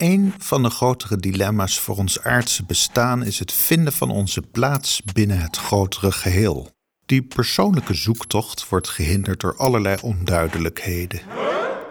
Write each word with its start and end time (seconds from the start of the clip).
Een 0.00 0.34
van 0.38 0.62
de 0.62 0.70
grotere 0.70 1.16
dilemma's 1.16 1.78
voor 1.78 1.96
ons 1.96 2.22
aardse 2.22 2.64
bestaan 2.64 3.24
is 3.24 3.38
het 3.38 3.52
vinden 3.52 3.92
van 3.92 4.10
onze 4.10 4.42
plaats 4.42 5.02
binnen 5.14 5.40
het 5.40 5.56
grotere 5.56 6.12
geheel. 6.12 6.70
Die 7.06 7.22
persoonlijke 7.22 7.94
zoektocht 7.94 8.68
wordt 8.68 8.88
gehinderd 8.88 9.40
door 9.40 9.56
allerlei 9.56 9.96
onduidelijkheden. 10.02 11.20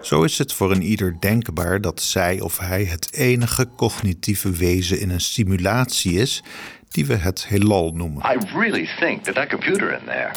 Zo 0.02 0.22
is 0.22 0.38
het 0.38 0.52
voor 0.52 0.70
een 0.70 0.82
ieder 0.82 1.16
denkbaar 1.20 1.80
dat 1.80 2.02
zij 2.02 2.40
of 2.40 2.58
hij 2.58 2.84
het 2.84 3.12
enige 3.12 3.68
cognitieve 3.76 4.50
wezen 4.50 5.00
in 5.00 5.10
een 5.10 5.20
simulatie 5.20 6.12
is 6.12 6.42
die 6.88 7.06
we 7.06 7.14
het 7.14 7.46
heelal 7.46 7.92
noemen. 7.92 8.22
I 8.22 8.56
really 8.58 8.88
think 8.98 9.24
that 9.24 9.48
computer 9.48 9.92
in 9.92 10.04
there 10.04 10.30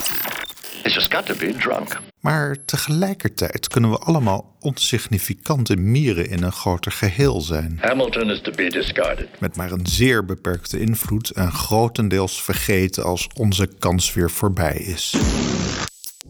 just 0.92 1.14
got 1.14 1.26
to 1.26 1.36
be 1.36 1.56
drunk. 1.56 2.00
Maar 2.20 2.66
tegelijkertijd 2.66 3.68
kunnen 3.68 3.90
we 3.90 3.98
allemaal 3.98 4.56
onsignificante 4.60 5.76
mieren 5.76 6.30
in 6.30 6.44
een 6.44 6.52
groter 6.52 6.92
geheel 6.92 7.42
zijn. 7.42 7.78
Hamilton 7.82 8.32
is 8.32 8.42
to 8.42 8.52
be 8.52 8.70
discarded. 8.70 9.40
Met 9.40 9.56
maar 9.56 9.72
een 9.72 9.88
zeer 9.88 10.26
beperkte 10.26 10.80
invloed 10.80 11.30
en 11.30 11.52
grotendeels 11.52 12.42
vergeten 12.42 13.04
als 13.04 13.28
onze 13.34 13.70
kans 13.80 14.14
weer 14.14 14.32
voorbij 14.32 14.76
is. 14.76 15.16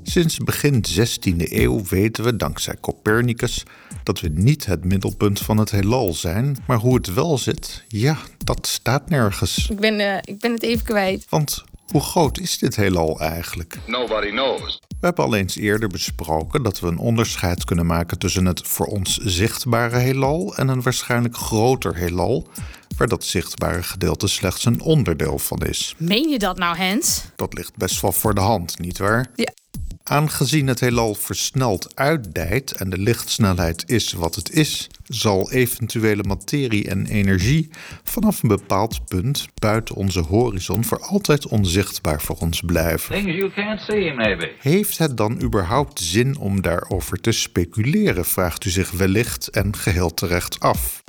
Sinds 0.04 0.38
begin 0.38 0.84
16e 1.00 1.52
eeuw 1.52 1.84
weten 1.90 2.24
we, 2.24 2.36
dankzij 2.36 2.76
Copernicus, 2.82 3.64
dat 4.04 4.20
we 4.20 4.30
niet 4.34 4.66
het 4.66 4.86
middelpunt 4.86 5.40
van 5.40 5.58
het 5.58 5.72
heelal 5.72 6.14
zijn. 6.14 6.58
Maar 6.68 6.78
hoe 6.78 6.96
het 6.96 7.14
wel 7.14 7.38
zit, 7.38 7.84
ja, 7.88 8.18
dat 8.44 8.68
staat 8.68 9.10
nergens. 9.10 9.70
Ik 9.70 9.80
ben, 9.80 10.00
eh, 10.00 10.18
ik 10.22 10.40
ben 10.40 10.52
het 10.52 10.64
even 10.64 10.86
kwijt. 10.86 11.26
Want 11.30 11.64
hoe 11.94 12.02
groot 12.02 12.40
is 12.40 12.58
dit 12.58 12.76
heelal 12.76 13.20
eigenlijk? 13.20 13.78
Nobody 13.88 14.30
knows. 14.30 14.80
We 14.88 15.06
hebben 15.10 15.26
al 15.26 15.36
eens 15.36 15.56
eerder 15.56 15.90
besproken 15.90 16.64
dat 16.64 16.80
we 16.80 16.88
een 16.88 16.98
onderscheid 16.98 17.64
kunnen 17.64 17.86
maken 17.86 18.20
tussen 18.20 18.46
het 18.46 18.68
voor 18.68 18.86
ons 18.86 19.18
zichtbare 19.18 19.98
heelal 19.98 20.56
en 20.56 20.68
een 20.68 20.82
waarschijnlijk 20.82 21.36
groter 21.36 21.96
heelal, 21.96 22.48
waar 22.98 23.08
dat 23.08 23.24
zichtbare 23.24 23.84
gedeelte 23.84 24.28
slechts 24.28 24.66
een 24.66 24.82
onderdeel 24.82 25.40
van 25.40 25.60
is. 25.60 25.96
Meen 25.98 26.30
je 26.30 26.40
dat 26.40 26.58
nou, 26.58 26.78
Hens? 26.78 27.24
Dat 27.36 27.54
ligt 27.54 27.78
best 27.78 28.02
wel 28.02 28.12
voor 28.12 28.34
de 28.34 28.42
hand, 28.42 28.80
nietwaar? 28.80 29.28
Ja. 29.36 29.54
Aangezien 30.04 30.68
het 30.68 30.80
heelal 30.80 31.16
versneld 31.16 31.96
uitdijt 31.96 32.72
en 32.72 32.90
de 32.90 32.98
lichtsnelheid 32.98 33.84
is 33.90 34.14
wat 34.14 34.36
het 34.36 34.52
is, 34.52 34.90
zal 35.04 35.52
eventuele 35.52 36.24
materie 36.24 36.90
en 36.90 37.06
energie 37.06 37.70
vanaf 38.04 38.44
een 38.44 38.50
bepaald 38.50 39.06
punt 39.06 39.48
buiten 39.60 39.96
onze 39.96 40.20
horizon 40.20 40.84
voor 40.84 41.00
altijd 41.00 41.48
onzichtbaar 41.48 42.22
voor 42.22 42.36
ons 42.40 42.62
blijven. 42.62 43.16
Things 43.16 43.36
you 43.36 43.52
can't 43.52 43.80
see, 43.80 44.14
maybe. 44.14 44.52
Heeft 44.60 44.98
het 44.98 45.18
dan 45.18 45.42
überhaupt 45.42 46.00
zin 46.00 46.38
om 46.38 46.62
daarover 46.62 47.22
te 47.22 47.32
speculeren, 47.32 48.26
vraagt 48.26 48.66
u 48.66 48.70
zich 48.70 48.92
wellicht 48.92 49.48
en 49.48 49.76
geheel 49.76 50.14
terecht 50.14 50.60
af. 50.60 51.04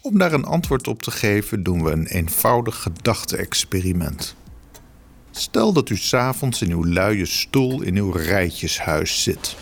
Om 0.00 0.18
daar 0.18 0.32
een 0.32 0.44
antwoord 0.44 0.88
op 0.88 1.02
te 1.02 1.10
geven 1.10 1.62
doen 1.62 1.84
we 1.84 1.90
een 1.90 2.06
eenvoudig 2.06 2.82
gedachte-experiment. 2.82 4.36
Stel 5.32 5.72
dat 5.72 5.88
u 5.90 5.96
s'avonds 5.96 6.62
in 6.62 6.70
uw 6.70 6.84
luie 6.84 7.26
stoel 7.26 7.82
in 7.82 7.96
uw 7.96 8.10
rijtjeshuis 8.10 9.22
zit. 9.22 9.56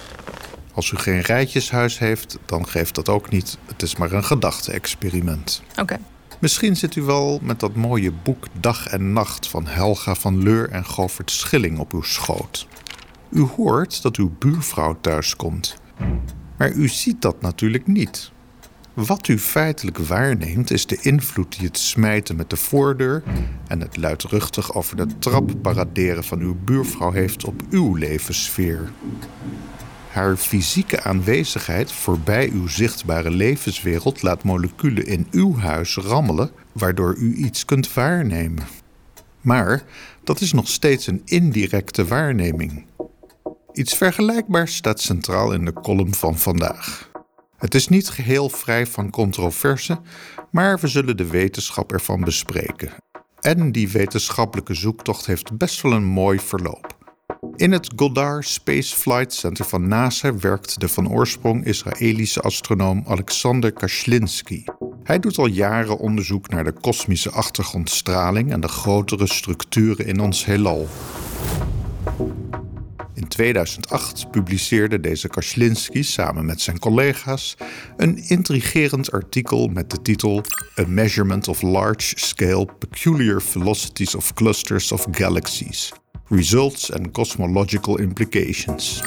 Als 0.75 0.91
u 0.91 0.97
geen 0.97 1.21
rijtjeshuis 1.21 1.99
heeft, 1.99 2.39
dan 2.47 2.67
geeft 2.67 2.95
dat 2.95 3.09
ook 3.09 3.31
niet. 3.31 3.59
Het 3.67 3.83
is 3.83 3.97
maar 3.97 4.13
een 4.13 4.25
gedachte-experiment. 4.25 5.63
Oké. 5.81 5.99
Misschien 6.39 6.77
zit 6.77 6.97
u 6.97 7.03
wel 7.03 7.39
met 7.43 7.61
dat 7.61 7.75
mooie 7.75 8.13
boek 8.13 8.47
Dag 8.61 8.87
en 8.87 9.13
Nacht 9.13 9.49
van 9.49 9.67
Helga 9.67 10.15
van 10.15 10.43
Leur 10.43 10.71
en 10.71 10.85
Govert 10.85 11.31
Schilling 11.31 11.79
op 11.79 11.93
uw 11.93 12.03
schoot. 12.03 12.67
U 13.31 13.41
hoort 13.41 14.03
dat 14.03 14.17
uw 14.17 14.33
buurvrouw 14.39 14.99
thuiskomt. 15.01 15.77
Maar 16.59 16.73
u 16.73 16.89
ziet 16.89 17.23
dat 17.23 17.41
natuurlijk 17.41 17.87
niet. 17.87 18.31
Wat 18.95 19.29
u 19.29 19.39
feitelijk 19.39 19.99
waarneemt 19.99 20.71
is 20.71 20.87
de 20.87 20.99
invloed 21.01 21.59
die 21.59 21.67
het 21.67 21.79
smijten 21.79 22.37
met 22.37 22.51
de 22.51 22.57
voordeur 22.57 23.23
en 23.67 23.81
het 23.81 23.97
luidruchtig 23.97 24.75
over 24.75 24.97
de 24.97 25.07
trap 25.19 25.51
paraderen 25.63 26.25
van 26.25 26.41
uw 26.41 26.57
buurvrouw 26.65 27.11
heeft 27.11 27.45
op 27.45 27.63
uw 27.71 27.97
levenssfeer. 27.97 28.93
Haar 30.11 30.37
fysieke 30.37 31.03
aanwezigheid 31.03 31.93
voorbij 31.93 32.51
uw 32.51 32.67
zichtbare 32.67 33.31
levenswereld 33.31 34.23
laat 34.23 34.43
moleculen 34.43 35.07
in 35.07 35.27
uw 35.31 35.59
huis 35.59 35.97
rammelen, 35.97 36.51
waardoor 36.73 37.17
u 37.17 37.35
iets 37.35 37.65
kunt 37.65 37.95
waarnemen. 37.95 38.65
Maar 39.41 39.83
dat 40.25 40.41
is 40.41 40.53
nog 40.53 40.69
steeds 40.69 41.07
een 41.07 41.23
indirecte 41.25 42.05
waarneming. 42.07 42.87
Iets 43.73 43.95
vergelijkbaars 43.95 44.77
staat 44.77 45.01
centraal 45.01 45.53
in 45.53 45.65
de 45.65 45.73
column 45.73 46.15
van 46.15 46.39
vandaag. 46.39 47.10
Het 47.61 47.75
is 47.75 47.89
niet 47.89 48.09
geheel 48.09 48.49
vrij 48.49 48.87
van 48.87 49.11
controverse, 49.11 50.01
maar 50.51 50.79
we 50.79 50.89
zullen 50.89 51.17
de 51.17 51.27
wetenschap 51.27 51.93
ervan 51.93 52.21
bespreken. 52.21 52.93
En 53.41 53.73
die 53.73 53.89
wetenschappelijke 53.89 54.75
zoektocht 54.75 55.27
heeft 55.27 55.57
best 55.59 55.81
wel 55.81 55.93
een 55.93 56.05
mooi 56.05 56.39
verloop. 56.39 56.97
In 57.57 57.73
het 57.73 57.93
Goddard 57.97 58.47
Space 58.47 58.97
Flight 58.97 59.33
Center 59.33 59.65
van 59.65 59.89
NASA 59.89 60.37
werkt 60.37 60.81
de 60.81 60.89
van 60.89 61.11
oorsprong 61.11 61.65
Israëlische 61.65 62.41
astronoom 62.41 63.05
Alexander 63.07 63.73
Kashlinsky. 63.73 64.65
Hij 65.05 65.19
doet 65.19 65.39
al 65.39 65.47
jaren 65.47 65.99
onderzoek 65.99 66.49
naar 66.49 66.65
de 66.65 66.73
kosmische 66.73 67.31
achtergrondstraling 67.31 68.53
en 68.53 68.61
de 68.61 68.69
grotere 68.69 69.27
structuren 69.27 70.07
in 70.07 70.21
ons 70.21 70.45
heelal. 70.45 70.89
In 73.31 73.37
2008 73.37 74.31
publiceerde 74.31 75.01
deze 75.01 75.29
Kashlinsky 75.29 76.03
samen 76.03 76.45
met 76.45 76.61
zijn 76.61 76.79
collega's 76.79 77.57
een 77.97 78.29
intrigerend 78.29 79.13
artikel 79.13 79.69
met 79.69 79.91
de 79.91 80.03
titel 80.03 80.43
A 80.79 80.85
Measurement 80.87 81.49
of 81.49 81.63
Large-Scale 81.63 82.69
Peculiar 82.79 83.43
Velocities 83.43 84.15
of 84.15 84.35
Clusters 84.35 84.93
of 84.93 85.07
Galaxies. 85.11 85.93
Results 86.29 86.93
and 86.93 87.11
Cosmological 87.11 87.99
Implications. 87.99 89.03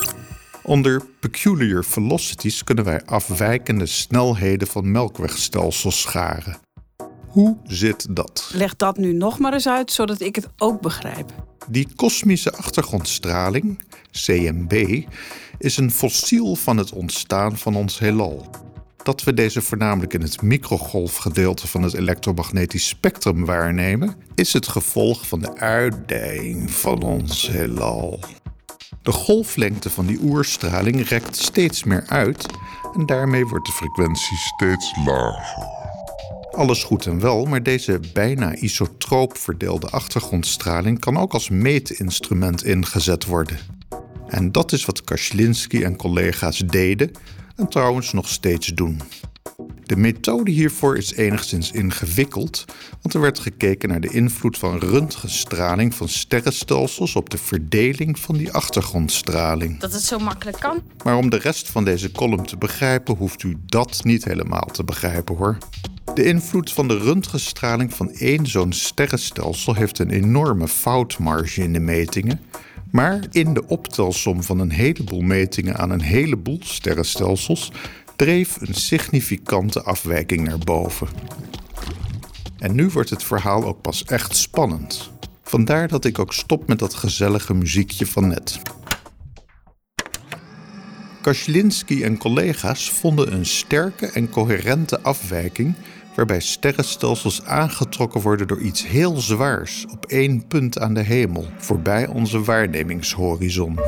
Onder 0.63 1.01
peculiar 1.19 1.83
velocities 1.83 2.63
kunnen 2.63 2.85
wij 2.85 3.05
afwijkende 3.05 3.85
snelheden 3.85 4.67
van 4.67 4.91
melkwegstelsels 4.91 6.01
scharen. 6.01 6.57
Hoe 7.27 7.57
zit 7.63 8.15
dat? 8.15 8.51
Leg 8.53 8.75
dat 8.75 8.97
nu 8.97 9.13
nog 9.13 9.39
maar 9.39 9.53
eens 9.53 9.67
uit, 9.67 9.91
zodat 9.91 10.21
ik 10.21 10.35
het 10.35 10.47
ook 10.57 10.81
begrijp. 10.81 11.52
Die 11.67 11.87
kosmische 11.95 12.53
achtergrondstraling, 12.53 13.79
CMB, 14.11 15.03
is 15.57 15.77
een 15.77 15.91
fossiel 15.91 16.55
van 16.55 16.77
het 16.77 16.91
ontstaan 16.91 17.57
van 17.57 17.75
ons 17.75 17.99
heelal. 17.99 18.49
Dat 19.03 19.23
we 19.23 19.33
deze 19.33 19.61
voornamelijk 19.61 20.13
in 20.13 20.21
het 20.21 20.41
microgolfgedeelte 20.41 21.67
van 21.67 21.83
het 21.83 21.93
elektromagnetisch 21.93 22.87
spectrum 22.87 23.45
waarnemen, 23.45 24.15
is 24.35 24.53
het 24.53 24.67
gevolg 24.67 25.27
van 25.27 25.39
de 25.39 25.57
uitdijing 25.57 26.71
van 26.71 27.01
ons 27.01 27.47
heelal. 27.47 28.19
De 29.01 29.11
golflengte 29.11 29.89
van 29.89 30.05
die 30.05 30.19
oerstraling 30.21 31.07
rekt 31.07 31.35
steeds 31.35 31.83
meer 31.83 32.03
uit 32.07 32.45
en 32.95 33.05
daarmee 33.05 33.45
wordt 33.45 33.65
de 33.65 33.71
frequentie 33.71 34.37
steeds 34.37 34.93
lager. 35.05 35.82
Alles 36.55 36.83
goed 36.83 37.05
en 37.05 37.19
wel, 37.19 37.45
maar 37.45 37.63
deze 37.63 37.99
bijna 38.13 38.55
isotroop 38.55 39.37
verdeelde 39.37 39.89
achtergrondstraling 39.89 40.99
kan 40.99 41.17
ook 41.17 41.33
als 41.33 41.49
meetinstrument 41.49 42.63
ingezet 42.63 43.25
worden. 43.25 43.57
En 44.27 44.51
dat 44.51 44.71
is 44.71 44.85
wat 44.85 45.03
Kashlinsky 45.03 45.83
en 45.83 45.95
collega's 45.95 46.57
deden 46.57 47.11
en 47.55 47.67
trouwens 47.67 48.13
nog 48.13 48.27
steeds 48.27 48.67
doen. 48.67 49.01
De 49.83 49.95
methode 49.95 50.51
hiervoor 50.51 50.97
is 50.97 51.13
enigszins 51.13 51.71
ingewikkeld, 51.71 52.65
want 53.01 53.13
er 53.13 53.21
werd 53.21 53.39
gekeken 53.39 53.89
naar 53.89 54.01
de 54.01 54.13
invloed 54.13 54.57
van 54.57 54.79
röntgenstraling 54.79 55.95
van 55.95 56.09
sterrenstelsels 56.09 57.15
op 57.15 57.29
de 57.29 57.37
verdeling 57.37 58.19
van 58.19 58.37
die 58.37 58.51
achtergrondstraling. 58.51 59.79
Dat 59.79 59.93
het 59.93 60.03
zo 60.03 60.19
makkelijk 60.19 60.59
kan. 60.59 60.81
Maar 61.03 61.17
om 61.17 61.29
de 61.29 61.37
rest 61.37 61.69
van 61.69 61.85
deze 61.85 62.11
column 62.11 62.45
te 62.45 62.57
begrijpen, 62.57 63.15
hoeft 63.15 63.43
u 63.43 63.57
dat 63.65 64.03
niet 64.03 64.23
helemaal 64.23 64.69
te 64.71 64.83
begrijpen 64.83 65.35
hoor. 65.35 65.57
De 66.13 66.23
invloed 66.23 66.71
van 66.71 66.87
de 66.87 66.97
röntgenstraling 66.97 67.93
van 67.93 68.11
één 68.11 68.47
zo'n 68.47 68.73
sterrenstelsel 68.73 69.75
heeft 69.75 69.99
een 69.99 70.09
enorme 70.09 70.67
foutmarge 70.67 71.61
in 71.61 71.73
de 71.73 71.79
metingen. 71.79 72.41
Maar 72.91 73.25
in 73.31 73.53
de 73.53 73.67
optelsom 73.67 74.43
van 74.43 74.59
een 74.59 74.71
heleboel 74.71 75.21
metingen 75.21 75.77
aan 75.77 75.89
een 75.89 76.01
heleboel 76.01 76.59
sterrenstelsels 76.63 77.71
dreef 78.15 78.61
een 78.61 78.73
significante 78.73 79.83
afwijking 79.83 80.47
naar 80.47 80.57
boven. 80.57 81.07
En 82.57 82.75
nu 82.75 82.89
wordt 82.89 83.09
het 83.09 83.23
verhaal 83.23 83.63
ook 83.65 83.81
pas 83.81 84.03
echt 84.03 84.35
spannend. 84.35 85.11
Vandaar 85.43 85.87
dat 85.87 86.05
ik 86.05 86.19
ook 86.19 86.33
stop 86.33 86.67
met 86.67 86.79
dat 86.79 86.93
gezellige 86.93 87.53
muziekje 87.53 88.05
van 88.05 88.27
net. 88.27 88.61
Kashlinsky 91.21 92.03
en 92.03 92.17
collega's 92.17 92.89
vonden 92.89 93.33
een 93.33 93.45
sterke 93.45 94.05
en 94.05 94.29
coherente 94.29 95.01
afwijking 95.01 95.75
waarbij 96.15 96.39
sterrenstelsels 96.39 97.45
aangetrokken 97.45 98.21
worden 98.21 98.47
door 98.47 98.59
iets 98.59 98.87
heel 98.87 99.15
zwaars 99.15 99.85
op 99.91 100.05
één 100.05 100.47
punt 100.47 100.79
aan 100.79 100.93
de 100.93 101.01
hemel, 101.01 101.45
voorbij 101.57 102.07
onze 102.07 102.43
waarnemingshorizon. 102.43 103.79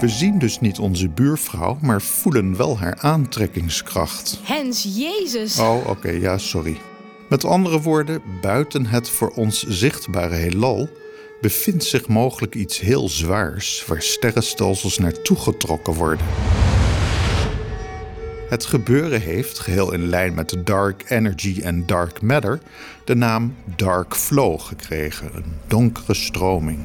We 0.00 0.08
zien 0.08 0.38
dus 0.38 0.60
niet 0.60 0.78
onze 0.78 1.08
buurvrouw, 1.08 1.78
maar 1.80 2.02
voelen 2.02 2.56
wel 2.56 2.78
haar 2.78 2.98
aantrekkingskracht. 3.00 4.40
Hens, 4.42 4.82
Jezus. 4.96 5.58
Oh, 5.58 5.88
oké, 5.88 6.10
ja, 6.10 6.38
sorry. 6.38 6.76
Met 7.28 7.44
andere 7.44 7.80
woorden, 7.80 8.22
buiten 8.40 8.86
het 8.86 9.10
voor 9.10 9.30
ons 9.30 9.62
zichtbare 9.66 10.34
heelal 10.34 10.88
bevindt 11.40 11.84
zich 11.84 12.08
mogelijk 12.08 12.54
iets 12.54 12.80
heel 12.80 13.08
zwaars 13.08 13.84
waar 13.86 14.02
sterrenstelsels 14.02 14.98
naartoe 14.98 15.36
getrokken 15.36 15.94
worden. 15.94 16.26
Het 18.48 18.66
gebeuren 18.66 19.20
heeft, 19.20 19.58
geheel 19.58 19.92
in 19.92 20.06
lijn 20.06 20.34
met 20.34 20.48
de 20.48 20.62
dark 20.62 21.10
energy 21.10 21.60
en 21.62 21.86
dark 21.86 22.22
matter, 22.22 22.60
de 23.04 23.14
naam 23.14 23.54
dark 23.76 24.14
flow 24.14 24.60
gekregen, 24.60 25.30
een 25.34 25.52
donkere 25.66 26.14
stroming. 26.14 26.78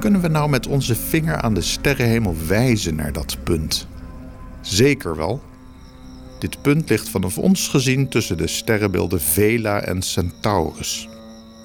Kunnen 0.00 0.20
we 0.20 0.28
nou 0.28 0.50
met 0.50 0.66
onze 0.66 0.94
vinger 0.94 1.36
aan 1.36 1.54
de 1.54 1.60
sterrenhemel 1.60 2.34
wijzen 2.46 2.94
naar 2.94 3.12
dat 3.12 3.36
punt? 3.44 3.86
Zeker 4.60 5.16
wel. 5.16 5.42
Dit 6.38 6.62
punt 6.62 6.88
ligt 6.88 7.08
vanaf 7.08 7.38
ons 7.38 7.68
gezien 7.68 8.08
tussen 8.08 8.36
de 8.36 8.46
sterrenbeelden 8.46 9.20
Vela 9.20 9.80
en 9.80 10.02
Centaurus. 10.02 11.08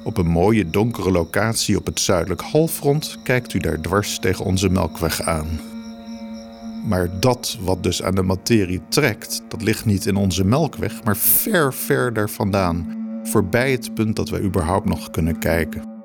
Op 0.03 0.17
een 0.17 0.27
mooie 0.27 0.69
donkere 0.69 1.11
locatie 1.11 1.77
op 1.77 1.85
het 1.85 1.99
zuidelijk 1.99 2.41
halfrond 2.41 3.17
kijkt 3.23 3.53
u 3.53 3.59
daar 3.59 3.81
dwars 3.81 4.19
tegen 4.19 4.45
onze 4.45 4.69
Melkweg 4.69 5.21
aan. 5.21 5.68
Maar 6.85 7.19
dat 7.19 7.57
wat 7.61 7.83
dus 7.83 8.03
aan 8.03 8.15
de 8.15 8.23
materie 8.23 8.81
trekt, 8.89 9.41
dat 9.47 9.61
ligt 9.61 9.85
niet 9.85 10.05
in 10.05 10.15
onze 10.15 10.45
Melkweg, 10.45 11.03
maar 11.03 11.17
ver, 11.17 11.73
ver 11.73 12.13
daar 12.13 12.29
vandaan, 12.29 12.97
voorbij 13.23 13.71
het 13.71 13.93
punt 13.93 14.15
dat 14.15 14.29
wij 14.29 14.41
überhaupt 14.41 14.85
nog 14.85 15.09
kunnen 15.09 15.39
kijken. 15.39 15.97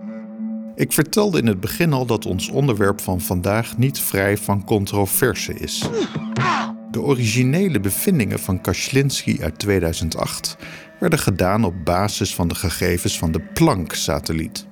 Ik 0.74 0.92
vertelde 0.92 1.38
in 1.38 1.46
het 1.46 1.60
begin 1.60 1.92
al 1.92 2.06
dat 2.06 2.26
ons 2.26 2.48
onderwerp 2.48 3.00
van 3.00 3.20
vandaag 3.20 3.78
niet 3.78 3.98
vrij 3.98 4.36
van 4.36 4.64
controverse 4.64 5.54
is. 5.54 5.88
De 6.90 7.00
originele 7.00 7.80
bevindingen 7.80 8.38
van 8.38 8.60
Kashlinsky 8.60 9.38
uit 9.42 9.58
2008 9.58 10.56
werden 11.00 11.18
gedaan 11.18 11.64
op 11.64 11.74
basis 11.84 12.34
van 12.34 12.48
de 12.48 12.54
gegevens 12.54 13.18
van 13.18 13.32
de 13.32 13.40
Planck-satelliet. 13.40 14.66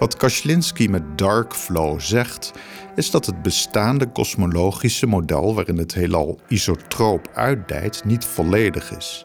Wat 0.00 0.16
Kashlinsky 0.16 0.86
met 0.86 1.18
dark 1.18 1.54
flow 1.54 2.00
zegt, 2.00 2.52
is 2.94 3.10
dat 3.10 3.26
het 3.26 3.42
bestaande 3.42 4.06
kosmologische 4.06 5.06
model 5.06 5.54
waarin 5.54 5.78
het 5.78 5.94
heelal 5.94 6.40
isotroop 6.48 7.28
uitdijt 7.34 8.04
niet 8.04 8.24
volledig 8.24 8.96
is. 8.96 9.22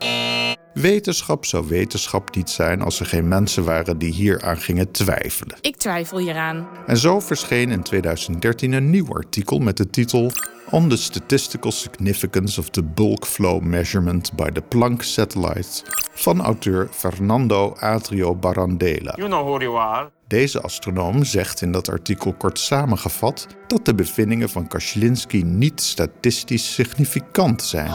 Wetenschap 0.74 1.46
zou 1.46 1.68
wetenschap 1.68 2.36
niet 2.36 2.50
zijn 2.50 2.82
als 2.82 3.00
er 3.00 3.06
geen 3.06 3.28
mensen 3.28 3.64
waren 3.64 3.98
die 3.98 4.14
hier 4.14 4.42
aan 4.44 4.58
gingen 4.58 4.92
twijfelen. 4.92 5.58
Ik 5.62 5.76
twijfel 5.76 6.18
hieraan. 6.18 6.68
En 6.88 6.98
zo 6.98 7.20
verscheen 7.20 7.70
in 7.70 7.84
2013 7.84 8.74
een 8.74 8.90
nieuw 8.90 9.14
artikel 9.14 9.60
met 9.60 9.78
de 9.78 9.90
titel 9.90 10.32
On 10.76 10.90
the 10.90 10.98
Statistical 10.98 11.72
Significance 11.72 12.60
of 12.60 12.70
the 12.70 12.84
Bulk 12.84 13.26
Flow 13.26 13.60
Measurement 13.60 14.36
by 14.36 14.50
the 14.52 14.62
Planck 14.62 15.04
Satellite 15.04 15.84
van 16.14 16.42
auteur 16.42 16.88
Fernando 16.92 17.76
Atrio 17.80 18.36
Barandela. 18.36 19.14
You 19.16 19.28
know 19.28 19.46
who 19.46 19.60
you 19.60 19.78
are. 19.78 20.10
Deze 20.28 20.62
astronoom 20.62 21.24
zegt 21.24 21.62
in 21.62 21.72
dat 21.72 21.90
artikel 21.90 22.34
kort 22.34 22.60
samengevat 22.60 23.48
dat 23.68 23.86
de 23.86 23.96
bevindingen 23.96 24.50
van 24.50 24.68
Kashlinsky 24.68 25.42
niet 25.42 25.82
statistisch 25.82 26.74
significant 26.74 27.64
zijn. 27.64 27.92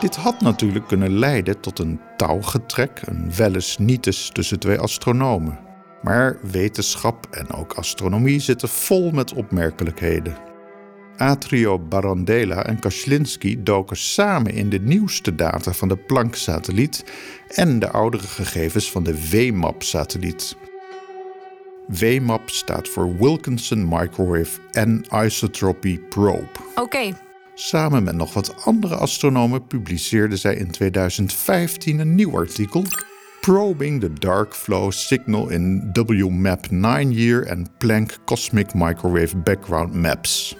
Dit 0.00 0.16
had 0.16 0.40
natuurlijk 0.40 0.86
kunnen 0.86 1.18
leiden 1.18 1.60
tot 1.60 1.78
een 1.78 2.00
touwgetrek, 2.16 3.00
een 3.04 3.32
welles 3.36 3.78
nietes 3.78 4.28
tussen 4.28 4.58
twee 4.58 4.78
astronomen. 4.78 5.65
Maar 6.02 6.38
wetenschap 6.50 7.26
en 7.30 7.50
ook 7.50 7.72
astronomie 7.72 8.40
zitten 8.40 8.68
vol 8.68 9.10
met 9.10 9.32
opmerkelijkheden. 9.32 10.36
Atrio 11.16 11.78
Barandela 11.78 12.64
en 12.64 12.78
Kashlinsky 12.78 13.62
doken 13.62 13.96
samen 13.96 14.52
in 14.52 14.68
de 14.68 14.80
nieuwste 14.80 15.34
data 15.34 15.72
van 15.72 15.88
de 15.88 15.96
Planck-satelliet 15.96 17.04
en 17.48 17.78
de 17.78 17.90
oudere 17.90 18.26
gegevens 18.26 18.90
van 18.90 19.04
de 19.04 19.28
WMAP-satelliet. 19.30 20.56
WMAP 21.86 22.50
staat 22.50 22.88
voor 22.88 23.16
Wilkinson 23.16 23.88
Microwave 23.88 24.60
Anisotropy 25.08 25.98
Probe. 25.98 26.48
Oké, 26.74 27.12
Samen 27.58 28.02
met 28.02 28.14
nog 28.14 28.34
wat 28.34 28.64
andere 28.64 28.94
astronomen 28.94 29.66
publiceerden 29.66 30.38
zij 30.38 30.54
in 30.54 30.70
2015 30.70 31.98
een 31.98 32.14
nieuw 32.14 32.36
artikel. 32.36 32.84
Probing 33.46 34.00
the 34.00 34.12
Dark 34.12 34.54
Flow 34.54 34.90
Signal 34.90 35.48
in 35.48 35.90
WMAP 35.92 36.66
9-year 36.70 37.50
and 37.50 37.78
Planck 37.78 38.18
Cosmic 38.24 38.74
Microwave 38.74 39.36
Background 39.36 39.94
Maps. 39.94 40.56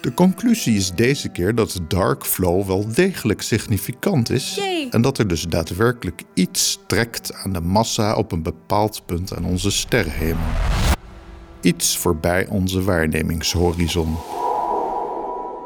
De 0.00 0.14
conclusie 0.14 0.76
is 0.76 0.90
deze 0.90 1.28
keer 1.28 1.54
dat 1.54 1.70
de 1.70 1.86
dark 1.86 2.24
flow 2.24 2.66
wel 2.66 2.92
degelijk 2.94 3.42
significant 3.42 4.30
is 4.30 4.54
Yay. 4.54 4.88
en 4.90 5.02
dat 5.02 5.18
er 5.18 5.28
dus 5.28 5.42
daadwerkelijk 5.42 6.22
iets 6.34 6.78
trekt 6.86 7.34
aan 7.34 7.52
de 7.52 7.60
massa 7.60 8.14
op 8.16 8.32
een 8.32 8.42
bepaald 8.42 9.02
punt 9.06 9.36
aan 9.36 9.44
onze 9.44 9.70
sterrenhemel. 9.70 10.46
Iets 11.60 11.96
voorbij 11.96 12.46
onze 12.46 12.82
waarnemingshorizon. 12.82 14.16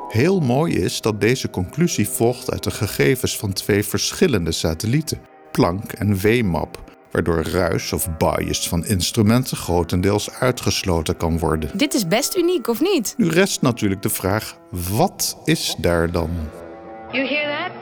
Heel 0.08 0.40
mooi 0.40 0.74
is 0.74 1.00
dat 1.00 1.20
deze 1.20 1.50
conclusie 1.50 2.08
volgt 2.08 2.50
uit 2.50 2.64
de 2.64 2.70
gegevens 2.70 3.36
van 3.36 3.52
twee 3.52 3.84
verschillende 3.84 4.52
satellieten, 4.52 5.29
Planck 5.52 5.92
en 5.92 6.20
WMAP, 6.20 6.78
waardoor 7.10 7.42
ruis 7.42 7.92
of 7.92 8.08
bias 8.16 8.68
van 8.68 8.86
instrumenten 8.86 9.56
grotendeels 9.56 10.30
uitgesloten 10.30 11.16
kan 11.16 11.38
worden. 11.38 11.70
dit 11.74 11.94
is 11.94 12.06
best 12.06 12.36
uniek, 12.36 12.68
of 12.68 12.80
niet? 12.80 13.14
Nu 13.16 13.28
rest 13.28 13.62
natuurlijk 13.62 14.02
de 14.02 14.08
vraag: 14.08 14.56
wat 14.70 15.38
is 15.44 15.74
daar 15.78 16.10
dan? 16.10 16.30
You 17.12 17.26
hear 17.26 17.58
that? 17.58 17.72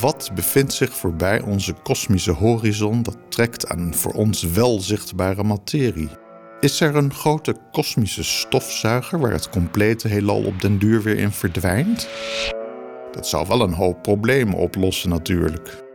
Wat 0.00 0.30
bevindt 0.34 0.72
zich 0.72 0.96
voorbij 0.96 1.40
onze 1.40 1.72
kosmische 1.72 2.32
horizon 2.32 3.02
dat 3.02 3.16
trekt 3.28 3.68
aan 3.68 3.94
voor 3.94 4.12
ons 4.12 4.42
wel 4.42 4.80
zichtbare 4.80 5.42
materie? 5.42 6.08
Is 6.60 6.80
er 6.80 6.96
een 6.96 7.14
grote 7.14 7.56
kosmische 7.72 8.24
stofzuiger 8.24 9.18
waar 9.18 9.32
het 9.32 9.50
complete 9.50 10.08
heelal 10.08 10.44
op 10.44 10.60
den 10.60 10.78
duur 10.78 11.02
weer 11.02 11.18
in 11.18 11.30
verdwijnt? 11.30 12.08
Dat 13.12 13.26
zou 13.26 13.48
wel 13.48 13.60
een 13.60 13.72
hoop 13.72 14.02
problemen 14.02 14.54
oplossen 14.54 15.10
natuurlijk. 15.10 15.88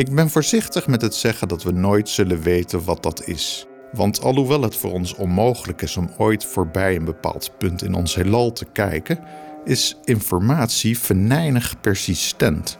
Ik 0.00 0.14
ben 0.14 0.30
voorzichtig 0.30 0.86
met 0.86 1.02
het 1.02 1.14
zeggen 1.14 1.48
dat 1.48 1.62
we 1.62 1.72
nooit 1.72 2.08
zullen 2.08 2.42
weten 2.42 2.84
wat 2.84 3.02
dat 3.02 3.26
is. 3.26 3.66
Want 3.92 4.22
alhoewel 4.22 4.62
het 4.62 4.76
voor 4.76 4.92
ons 4.92 5.14
onmogelijk 5.14 5.82
is 5.82 5.96
om 5.96 6.10
ooit 6.18 6.44
voorbij 6.44 6.96
een 6.96 7.04
bepaald 7.04 7.58
punt 7.58 7.82
in 7.82 7.94
ons 7.94 8.14
heelal 8.14 8.52
te 8.52 8.64
kijken, 8.64 9.18
is 9.64 9.98
informatie 10.04 10.98
venijnig 10.98 11.80
persistent. 11.80 12.78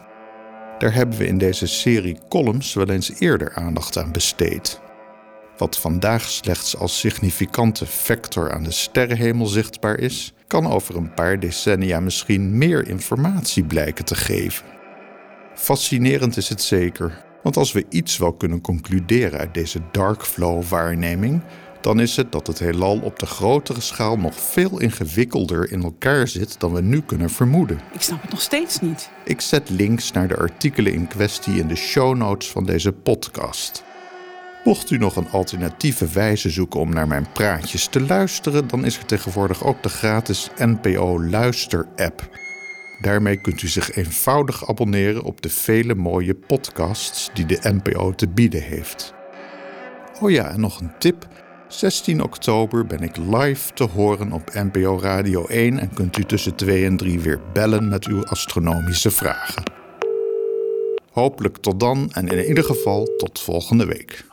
Daar 0.77 0.93
hebben 0.93 1.17
we 1.17 1.27
in 1.27 1.37
deze 1.37 1.67
serie 1.67 2.17
columns 2.29 2.73
wel 2.73 2.89
eens 2.89 3.19
eerder 3.19 3.55
aandacht 3.55 3.97
aan 3.97 4.11
besteed. 4.11 4.79
Wat 5.57 5.77
vandaag 5.77 6.23
slechts 6.23 6.77
als 6.77 6.99
significante 6.99 7.85
vector 7.85 8.51
aan 8.51 8.63
de 8.63 8.71
sterrenhemel 8.71 9.45
zichtbaar 9.45 9.99
is, 9.99 10.33
kan 10.47 10.67
over 10.67 10.95
een 10.95 11.13
paar 11.13 11.39
decennia 11.39 11.99
misschien 11.99 12.57
meer 12.57 12.87
informatie 12.87 13.63
blijken 13.63 14.05
te 14.05 14.15
geven. 14.15 14.80
Fascinerend 15.55 16.37
is 16.37 16.49
het 16.49 16.61
zeker, 16.61 17.23
want 17.43 17.57
als 17.57 17.71
we 17.71 17.85
iets 17.89 18.17
wel 18.17 18.33
kunnen 18.33 18.61
concluderen 18.61 19.39
uit 19.39 19.53
deze 19.53 19.81
dark 19.91 20.25
flow 20.25 20.63
waarneming, 20.63 21.41
dan 21.81 21.99
is 21.99 22.15
het 22.15 22.31
dat 22.31 22.47
het 22.47 22.59
heelal 22.59 22.99
op 22.99 23.19
de 23.19 23.25
grotere 23.25 23.81
schaal 23.81 24.17
nog 24.17 24.33
veel 24.35 24.79
ingewikkelder 24.79 25.71
in 25.71 25.83
elkaar 25.83 26.27
zit 26.27 26.59
dan 26.59 26.73
we 26.73 26.81
nu 26.81 27.01
kunnen 27.01 27.29
vermoeden. 27.29 27.79
Ik 27.93 28.01
snap 28.01 28.21
het 28.21 28.31
nog 28.31 28.41
steeds 28.41 28.79
niet. 28.79 29.09
Ik 29.23 29.41
zet 29.41 29.69
links 29.69 30.11
naar 30.11 30.27
de 30.27 30.37
artikelen 30.37 30.93
in 30.93 31.07
kwestie 31.07 31.53
in 31.53 31.67
de 31.67 31.75
show 31.75 32.15
notes 32.15 32.49
van 32.49 32.65
deze 32.65 32.91
podcast. 32.91 33.83
Mocht 34.63 34.91
u 34.91 34.97
nog 34.97 35.15
een 35.15 35.29
alternatieve 35.29 36.07
wijze 36.07 36.49
zoeken 36.49 36.79
om 36.79 36.93
naar 36.93 37.07
mijn 37.07 37.27
praatjes 37.33 37.87
te 37.87 38.01
luisteren, 38.01 38.67
dan 38.67 38.85
is 38.85 38.97
er 38.97 39.05
tegenwoordig 39.05 39.63
ook 39.63 39.83
de 39.83 39.89
gratis 39.89 40.49
NPO 40.57 41.23
Luister 41.23 41.87
app. 41.95 42.29
Daarmee 43.01 43.37
kunt 43.37 43.61
u 43.61 43.67
zich 43.67 43.95
eenvoudig 43.95 44.69
abonneren 44.69 45.23
op 45.23 45.41
de 45.41 45.49
vele 45.49 45.95
mooie 45.95 46.35
podcasts 46.35 47.29
die 47.33 47.45
de 47.45 47.59
NPO 47.61 48.11
te 48.11 48.27
bieden 48.27 48.61
heeft. 48.61 49.13
Oh 50.19 50.31
ja, 50.31 50.49
en 50.49 50.59
nog 50.59 50.79
een 50.79 50.91
tip. 50.99 51.27
16 51.67 52.23
oktober 52.23 52.85
ben 52.85 52.99
ik 52.99 53.17
live 53.17 53.73
te 53.73 53.83
horen 53.83 54.31
op 54.31 54.53
NPO 54.53 54.99
Radio 54.99 55.45
1 55.47 55.79
en 55.79 55.93
kunt 55.93 56.17
u 56.17 56.23
tussen 56.23 56.55
2 56.55 56.85
en 56.85 56.97
3 56.97 57.19
weer 57.19 57.41
bellen 57.53 57.89
met 57.89 58.05
uw 58.05 58.25
astronomische 58.25 59.11
vragen. 59.11 59.63
Hopelijk 61.11 61.57
tot 61.57 61.79
dan 61.79 62.09
en 62.13 62.27
in 62.27 62.45
ieder 62.45 62.63
geval 62.63 63.07
tot 63.17 63.39
volgende 63.39 63.85
week. 63.85 64.25